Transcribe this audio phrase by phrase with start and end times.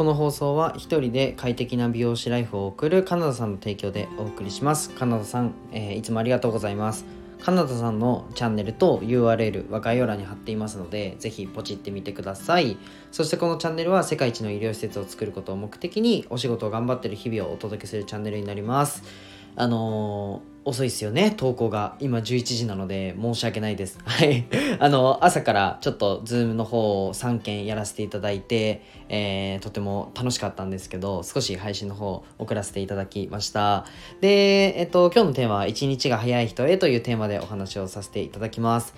[0.00, 4.88] この放送は一人で快適な美容師ライフを送るカナダさんの提供でお送りします。
[4.88, 7.04] カナダさん、えー、いつもありがとうございます。
[7.38, 12.78] カナダさんのチャンネルと URL は概要欄に貼っていますのでぜひポチってみてください。
[13.12, 19.02] そしてこのチャンネルは世界一の医療施設を作ることを目的にお仕事を頑張ってる日々をお届けするチャンネルになります。
[19.60, 21.96] あの遅いっすよね、投稿が。
[22.00, 23.98] 今11時なので申し訳ないです。
[24.04, 24.46] はい。
[24.78, 33.84] あの、朝からちょっとズームの方を3件やらせていただいて、えー、とても楽しかったんですけど、少し配信の方送らせていただきました。
[34.22, 38.94] で、えっと、今日のテーマは一日が早い人へというテーマでお話をさせていただきます。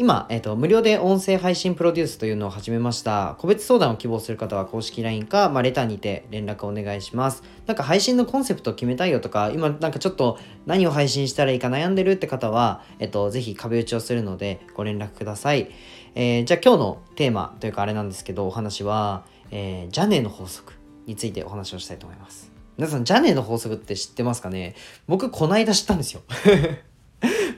[0.00, 3.36] 今、えっ、と、無料で音声配信プロデュースというのを始めました。
[3.38, 7.42] 個別相談を希望する方は公式 LINE か、まあ、レターにて連絡お願いします。
[7.66, 15.70] なんか配信のコンセプトを決めたいよとか、今なんかちょっと何を配信したらいいか悩んでるって方は、えっ、と、ぜひ壁打ちをするのでご連絡ください。
[16.14, 20.72] えー、じゃあ今日のテーマというかあれなんですけど、お話は、えー、ジャネの法則
[21.04, 22.50] についてお話をしたいと思います。
[22.78, 24.76] 皆さん、ジャネの法則って知ってますかね？
[25.06, 26.22] 僕、こないだ知ったんですよ。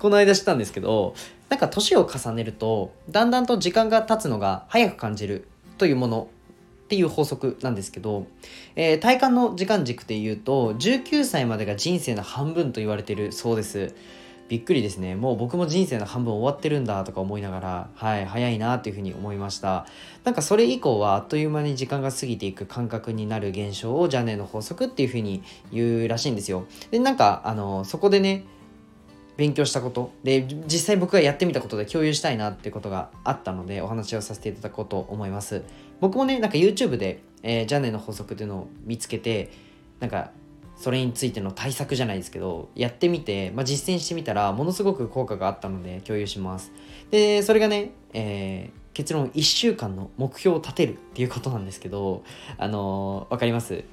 [0.02, 1.14] この間知ったんですけど、
[1.48, 5.46] なんか年を重ねると、だんだんと時間が経つのが早く感じる
[5.78, 6.28] というもの
[6.86, 8.26] っていう法則なんですけど、
[8.74, 13.94] えー、体感の時間軸で言うと、19歳までが人生の半分と言われてるそうです。
[14.48, 15.14] びっくりですね。
[15.14, 19.86] もう僕も人生の半分終わってるんだとか思いながら、はい、早いなっていうふうに思いました。
[20.24, 26.66] なんかそれ以降はあっという間に時間が過ぎていく感覚になる現象をジャネの法則っていうふうに言うらしいんですよ。
[26.90, 28.46] で、なんか、あの、そこでね、
[29.36, 30.12] 勉強したこと。
[30.22, 35.62] で実際僕がやってみたことで共有したいなっていうことがあったのでお話をさせていただこうと思います。
[36.00, 39.50] 僕もねなんか YouTube で、えー、ジャネの法則っていうのを見つけて
[40.00, 40.30] なんか
[40.76, 46.72] それについての対策じゃないですけどやってみて、まあ、実践してみたらものすごく効果があったので共有します。
[47.10, 52.24] でそれがね、えー、結論1週間の目標を立てるっていうことなんですけど
[52.58, 53.84] あのー、分かります？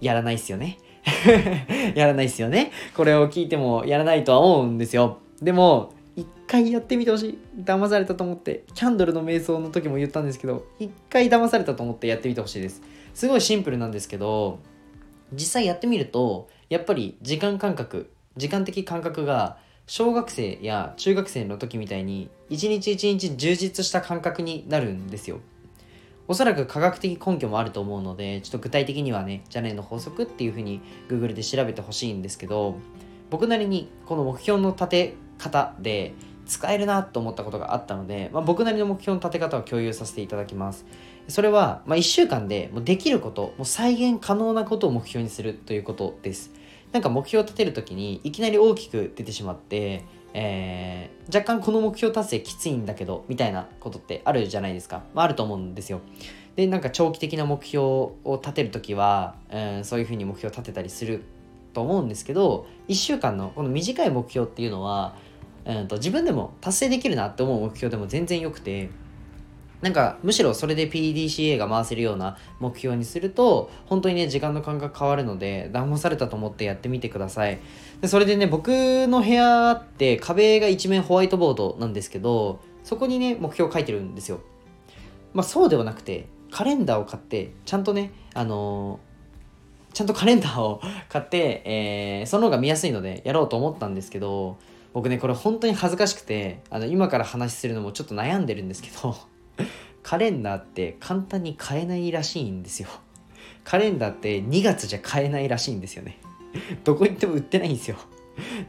[0.00, 0.78] やらないっすよね。
[1.94, 2.72] やらないっすよね。
[2.94, 5.18] これを聞いてもやらないとは思うんですよ。
[5.42, 7.38] でも、一回やってみてほしい。
[7.62, 12.82] 騙されたと思って、キャンドルの瞑想の時も言ったんですけど、一回騙されたと思ってやってみてほしいです。
[13.14, 14.58] すごいシンプルなんですけど、
[15.32, 25.40] 実際やってみると、やっぱり時間感覚、時間的感覚が小学生や中学生の時みたいに一日一日充実した感覚になるんですよ。
[26.28, 32.76] おそらく科学的根拠もあると思うので、ちょっと具体的にはね、ジャネの法則っていうふうに Google で調べてほしいんですけど、
[33.30, 36.12] 僕なりにこの目標の立て方で
[36.46, 40.84] 使えるなと思ったことがあったので、まあ、僕なりの目標の立て方を共有させていただきます。
[41.28, 46.52] それは、まあ、1週間でもうできること、もう再現可能なことを目標にするということです。
[46.92, 56.00] なんか目標を立てるときにいきなり大きく出てしまって、えー、若干この目標達成きついんだけどみたいなことってあるじゃないですか、まあ、あると思うんですよ。
[56.56, 61.22] でなんか長期的な目標を立てる時は、うん、そういうふうに目標を立てたりする
[61.72, 65.14] と思うんですけど1週間のこの短い目標っていうのは、
[65.64, 68.90] うんと、自分でも達成できるなって思う目標でも全然よくて
[69.80, 77.60] なんかむしろそれで PDCA が回せるような目標にすると本当にね時間の感覚変わるので騙されたと思ってやってみてください。
[78.00, 78.68] でそれでね僕
[79.06, 84.40] の部屋って壁が一面ホワイトボードなんですけどそこにね目標書いてるんですよ。
[85.32, 94.56] まあそうではなくてカレンダーを買ってちゃんとねあのー、ちゃんとカレンダーを 買って、えー、その方が見やすいのでやろうと思ったんですけど
[94.92, 99.16] 僕ねこれ本当に恥ずかしくてあの今から話するのもちょっと悩んでるんですけど
[100.08, 102.88] カレンダーって簡単に買えないらしいんですよ。
[103.62, 106.18] カレンダーって2月じゃ買えないらしいんですよね。
[106.82, 107.98] どこ行っても売ってないんですよ。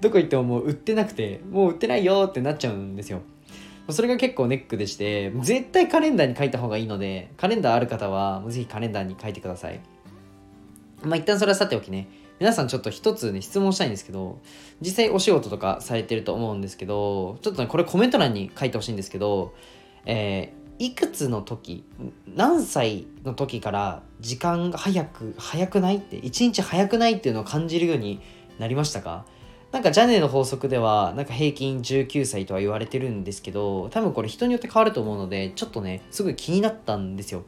[0.01, 3.21] どこ行ってももう売ってなくて、もう売ってないよってなっちゃうんですよ。
[3.89, 9.79] それが結構ネックでして、絶対カレンダーに書いた方がいいので、カレンダーある方は、ぜひカレンダーに書いてください。
[11.03, 12.09] まあ一旦それはさておきね、
[12.41, 14.41] 皆さんちょっと一つね、質問したいんですけど、
[14.81, 19.53] 実際お仕事とかされてると思うんですけど、ちょっとね、これコメント欄に書いてほしいんですけど、
[20.05, 21.83] えいくつの時
[22.35, 28.21] 何歳の時から時間が早く早くないって一日早くないっていうのを感じるように
[28.59, 29.25] なりましたか？
[29.73, 37.43] なんかジャネの法則ではなんか平均19歳とは言われてるんですけど多分これ人によって変わると思うのでちょっとねすごい気になったんですよ。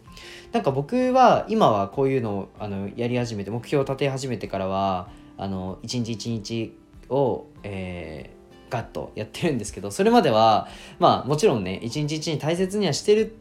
[0.51, 6.77] なんか僕は今はこういうのをあのやり始めて目標を立て始めてからはあの一日一日
[7.09, 8.40] を、えー
[8.71, 13.35] ガッとやってるんですけどそれまではまあもちろんね一日一日大切にはしてる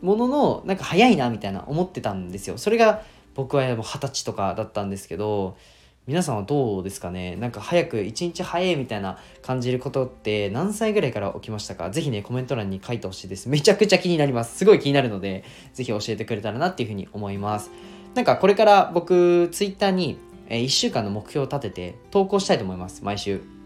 [0.00, 2.58] もののなんか早いなみたいな思ってたんですよ。
[2.58, 3.02] それが
[3.34, 5.56] 僕はもう二十歳とかだったんですけど
[6.06, 7.36] 皆さんはどうですかね？
[7.36, 11.90] なんか早く一日早いみたいな感じることって何歳ぐらいから起きましたか？
[11.90, 13.48] ぜひねコメント欄に書いてほしいです。
[13.48, 14.58] めちゃくちゃ気になります。
[14.58, 15.44] すごい気になるので
[15.74, 17.70] ぜひ教えてくれたらなっていうふうに思います。
[18.14, 20.18] なんかこれから僕ツイッターに
[20.48, 23.04] 1週間の目標を立てて投稿したいと思います。
[23.04, 23.61] 毎週。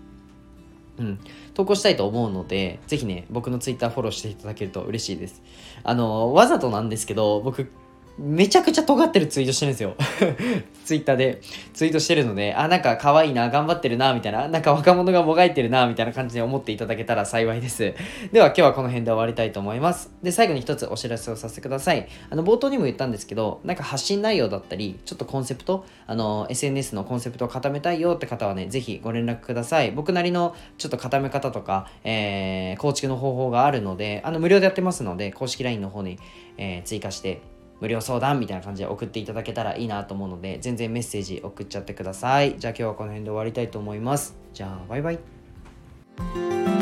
[0.99, 1.19] うん、
[1.55, 5.43] 投稿したいと思うので、ぜひね、僕のツイッターフォローしていただけると嬉しいです。
[5.83, 7.71] あの、わざとなんですけど、僕、
[8.19, 9.95] めちゃくちゃ尖ってるツイートしてるんですよ。
[10.87, 11.41] ツイッターで
[11.75, 17.95] ツイートしてるので、あ、なんか可愛いな、頑張ってるな、みたいな、なんか若者がもがいてるな、みたいな感じで思っていただけたら幸いです。
[18.33, 20.11] では今日はこの辺で終わりたいと思います。
[20.23, 22.09] で、最後に一つお知らせをさせてください。
[22.31, 29.91] あの、冒頭にも言ったんですけど、なんか発信内容だったり、ちょっとコンセプト、あの、SNS のコンセプトを固めたいよって方はね、ぜひご連絡ください。
[29.91, 36.19] 僕なりのちょっと固め方とか、えー、構築の方法があるので、あの、無料でやってますので、公式 LINE の方に、
[36.57, 37.43] えー、追加して
[37.81, 42.59] 無料相談みたいな感じで送っていただけたらいいなと思うので、全然メッセージ送っちゃってください。
[42.59, 44.37] じゃあ今日はこの辺で終わりたいと思います。
[44.53, 46.76] じゃあ、バイバイ。